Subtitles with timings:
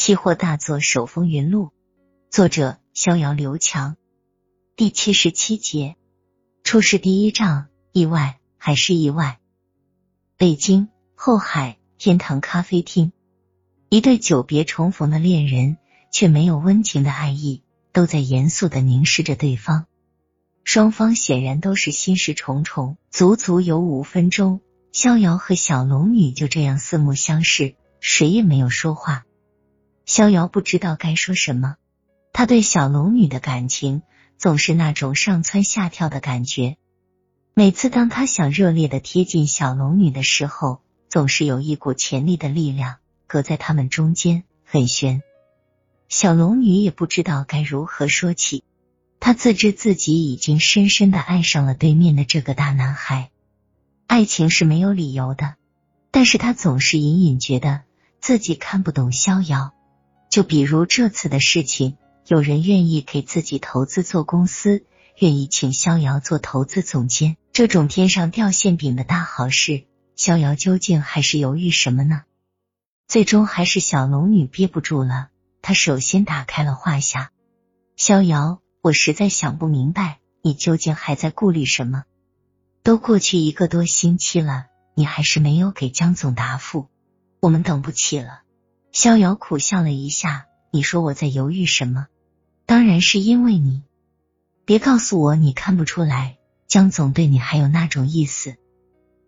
[0.00, 1.72] 期货大作手风云录，
[2.30, 3.98] 作者逍遥刘强，
[4.74, 5.94] 第七十七节，
[6.64, 9.40] 出事第一仗，意外还是意外？
[10.38, 13.12] 北京后海天堂咖啡厅，
[13.90, 15.76] 一对久别重逢的恋人，
[16.10, 17.62] 却没有温情的爱意，
[17.92, 19.84] 都在严肃的凝视着对方。
[20.64, 24.62] 双方显然都是心事重重，足足有五分钟，
[24.92, 29.26] 逍遥和小龙女就这样四目相视，谁也没有说话。
[30.10, 31.76] 逍遥不知道该说什么，
[32.32, 34.02] 他对小龙女的感情
[34.38, 36.76] 总是那种上蹿下跳的感觉。
[37.54, 42.96] 每次当他想热烈的贴近小龙女的时候，总是有一股潜力的力量
[43.28, 45.22] 隔在他们中间，很悬。
[46.08, 48.64] 小龙女也不知道该如何说起，
[49.20, 53.30] 她自知自己已经深深的爱上了对面的这个大男孩。
[54.08, 55.54] 爱情是没有理由的，
[56.10, 57.82] 但是她总是隐隐觉得
[58.18, 59.72] 自己看不懂逍遥。
[60.30, 64.84] 就比如这次的事情，有人愿意给自己投资做公司，
[65.18, 72.22] 愿意请逍遥做投资总监，这种天上掉馅饼的大好事，逍遥究竟还是犹豫什么呢？
[73.08, 75.30] 最终还是小龙女憋不住了，
[75.62, 77.26] 她首先打开了话匣
[77.98, 82.04] ：“逍遥，我实在想不明白，你究竟还在顾虑什么？
[82.84, 86.86] 都过去一个多星期了，你还是没有给江总答复，
[87.40, 88.42] 我们等不起了。”
[88.92, 92.08] 逍遥苦笑了一下，你说我在犹豫什么？
[92.66, 93.82] 当然是因为你。
[94.64, 98.56] 别告诉我你看不出来，江总对你还有那种意思。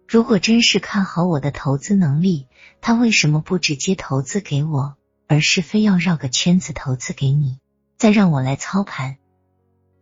[0.08, 2.48] 如果真是看好我的投资能力，
[2.80, 4.96] 他为什么不直接投资给我，
[5.28, 7.58] 而是非要绕个圈子投资给你，
[7.96, 9.16] 再让我来操盘？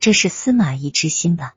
[0.00, 1.53] 这是司马懿之心吧？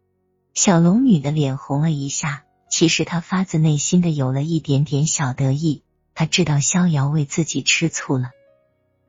[0.53, 5.83] 小龙女的脸红了一下，其实她发自内心的有了一点点小得意。
[6.15, 8.31] 他知道逍遥为自己吃醋了。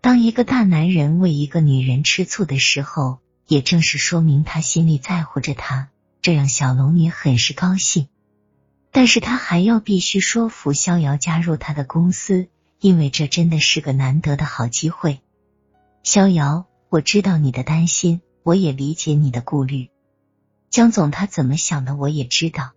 [0.00, 5.88] 当一个大男人为一个女人吃醋的时候，也正是说明他心里在乎着她，
[6.22, 8.08] 这让小龙女很是高兴。
[8.90, 12.48] 但是他还要必须说服逍遥加入他的公司，
[12.80, 15.20] 因为这真的是个难得的好机会。
[16.04, 19.90] 逍遥，我知道你的担心，我也理解你的顾虑。
[20.70, 22.72] 江总他怎么想的，我也知道。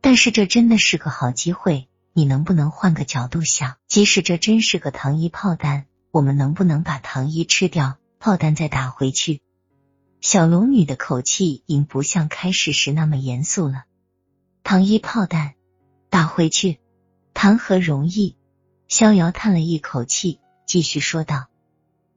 [0.00, 1.88] 但是这真的是个好机会。
[2.14, 3.76] 你能不能换个角度想？
[3.88, 9.40] 即使这真是个糖衣炮弹，我们能不能把糖衣吃掉，炮弹再打回去？
[10.20, 13.84] 小龙女的口气已不像开始时那么严肃了。
[14.62, 15.54] 糖衣炮弹
[16.10, 16.80] 打回去，
[17.32, 18.36] 谈何容易？
[18.88, 21.46] 逍遥叹了一口气，继续说道：“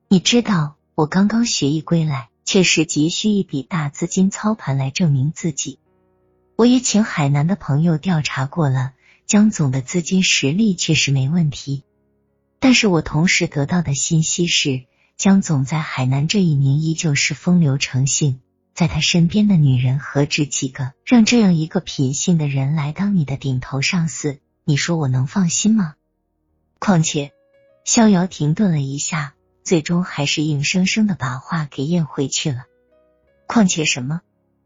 [0.09, 5.79] 你知道，我刚刚学艺归来，确实急需一笔大资金操盘来证明自己。
[6.57, 8.91] 我也请海南的朋友调查过了。”
[9.27, 11.83] 江总的资金实力确实没问题，
[12.59, 14.83] 但是我同时得到的信息是，
[15.17, 18.39] 江总在海南这一年依旧是风流成性，
[18.75, 20.93] 在他身边的女人何止几个？
[21.05, 25.95] 让这样一个品性的人来当你的顶头上司，你说我能放心吗？
[26.77, 27.31] 况且，
[27.83, 29.33] 逍遥停顿了一下，
[29.63, 32.65] 最终还是硬生生的把话给咽回去了。
[33.47, 34.21] 况且什么？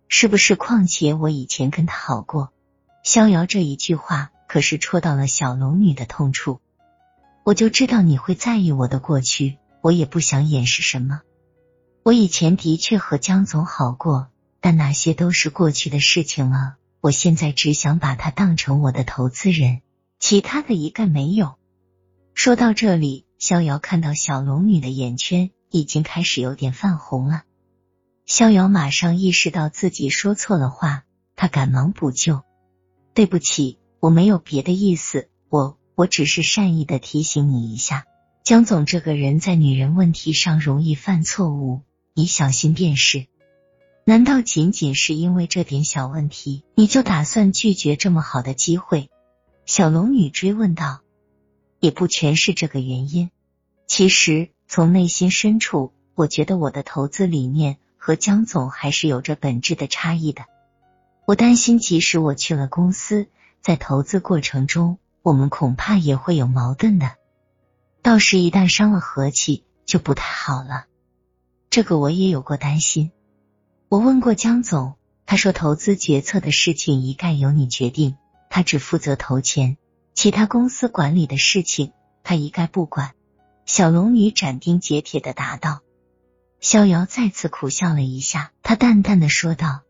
[0.10, 0.58] 是不是？
[0.58, 2.52] 况且我以前跟他好过？
[3.06, 4.32] 逍遥这一句话。
[4.50, 6.60] 可是戳到了小龙女的痛处，
[7.44, 11.22] 我就知道你会在意我的过去，我也不想掩饰什么。
[12.02, 14.30] 我以前的确和江总好过，
[14.60, 16.78] 但那些都是过去的事情了。
[17.00, 19.82] 我现在只想把他当成我的投资人，
[20.20, 21.54] 其他的一概没有。
[22.34, 27.44] 说到这里，逍遥看到小龙女的眼圈已经开始有点泛红了。
[28.26, 31.04] 逍遥马上意识到自己说错了话，
[31.36, 32.42] 他赶忙补救
[33.14, 38.06] ：“对不起。”我没有别的意思，我我只是善意的提醒你一下，
[38.44, 41.82] 江总这个人在女人问题上容易犯错误，
[42.14, 43.28] 你小心便是。
[44.06, 49.10] 难道仅仅是因为这点小问题，你就打算拒绝这么好的机会？
[49.66, 51.02] 小龙女追问道。
[51.82, 53.30] 也不全是这个原因，
[53.88, 60.44] 其实从内心深处，我觉得我的投资理念和江总还是有着本质的差异的。
[61.26, 63.28] 我担心，即使我去了公司。
[63.62, 67.16] 在投资过程中，我们恐怕也会有矛盾的，
[68.02, 70.86] 到时一旦伤了和气，就不太好了。
[71.70, 73.12] 这个我也有过担心。
[73.90, 74.96] 我问过江总，
[75.26, 78.16] 他说投资决策的事情一概由你决定，
[78.50, 79.78] 他只负责投钱，
[80.14, 81.92] 其他公司管理的事情
[82.24, 83.14] 他一概不管。
[83.66, 85.82] 小龙女斩钉截铁的答道。
[86.60, 89.82] 逍遥再次苦笑了一下，他淡淡的说道：“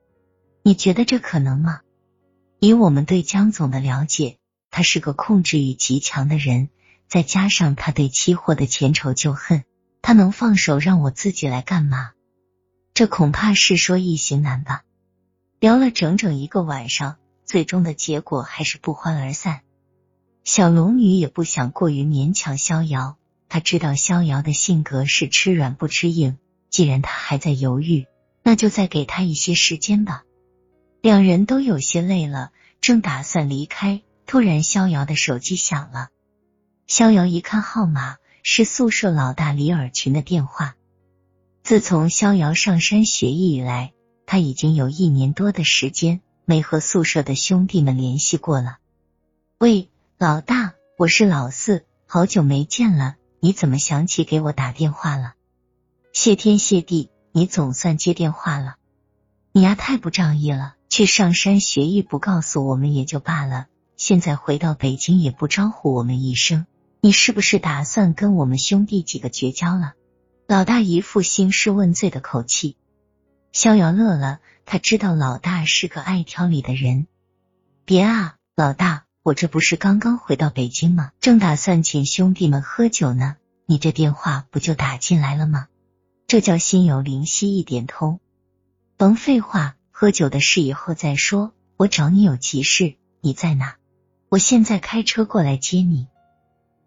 [0.62, 1.82] 你觉得这可能吗？”
[2.60, 4.38] 以我们对江总的了解，
[4.70, 6.70] 他是个控制欲极强的人，
[7.08, 9.64] 再加上他对期货的前仇旧恨，
[10.02, 12.12] 他能放手让我自己来干嘛？
[12.94, 14.84] 这恐怕是说易行难吧。
[15.62, 17.16] 聊了整整一个晚上，
[17.46, 19.62] 最终的结果还是不欢而散。
[20.44, 23.18] 小龙女也不想过于勉强逍遥，
[23.48, 26.38] 她知道逍遥的性格是吃软不吃硬，
[26.70, 28.06] 既然他还在犹豫，
[28.44, 30.24] 那就再给他一些时间吧。
[31.02, 32.52] 两人都有些累了，
[32.82, 36.10] 正打算离开，突然逍遥的手机响了。
[36.88, 40.76] 逍遥一看号码，是宿舍老大李尔群的电话。
[41.64, 43.94] 自从逍遥上山学艺以来，
[44.26, 48.80] 他已经有一年多的时间没和宿舍的兄弟们联系过了。
[49.58, 55.34] 喂，老大，我是老四，好久没见了，你怎么想起给我打电话了？
[56.12, 58.76] 谢天谢地，你总算接电话了。
[59.54, 66.66] 你呀太不仗义了，去上山学艺不告诉我们也就罢了，现在回到北京也不招呼我们一声，
[67.00, 69.94] 你是不是打算跟我们兄弟几个绝交了？
[70.46, 72.76] 老大一副兴师问罪的口气。
[73.54, 77.08] 逍遥乐了，他知道老大是个爱挑理的人。
[77.86, 81.12] 别啊，老大，我这不是刚刚回到北京吗？
[81.22, 85.68] 正打算请兄弟们喝酒呢，你这电话不就打进来了吗？
[86.28, 88.20] 这叫心有灵犀一点通。
[88.98, 91.52] 甭废话，喝酒的事以后再说。
[91.76, 93.76] 我找你有急事，你在哪？
[94.30, 96.08] 我现在开车过来接你。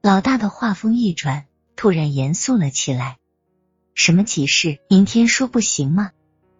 [0.00, 1.44] 老大的话锋一转，
[1.76, 3.18] 突然严肃了起来。
[3.94, 4.78] 什么急事？
[4.88, 6.12] 明天说不行吗？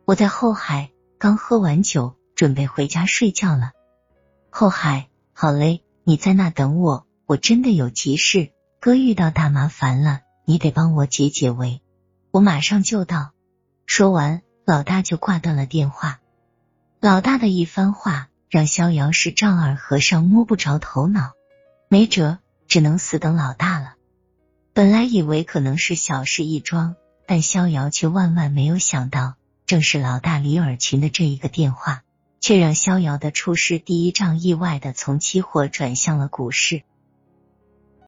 [0.04, 3.72] 我在后海，刚喝完酒，准备回家睡觉了。
[4.50, 7.06] 后海，好嘞，你在那等我。
[7.24, 11.80] 我真的有急事，哥遇到大麻烦了，你得帮我解解围。
[12.30, 13.30] 我马上就到。
[13.86, 16.18] 说完，老大就挂断了电话。
[17.04, 21.32] 老大的一番话让逍遥是丈二和尚摸不着头脑，
[21.88, 22.38] 没辙，
[22.68, 23.94] 只能死等老大了。
[24.72, 26.94] 本来以为可能是小事一桩。
[27.26, 29.34] 但逍遥却万万没有想到，
[29.66, 32.04] 正是老大李尔群的这一个电话，
[32.40, 36.84] 却让逍遥的出师第一仗意外的从期货转向了股市。